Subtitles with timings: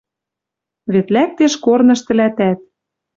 [0.91, 2.59] Вет лӓктеш корныш тӹлӓтӓт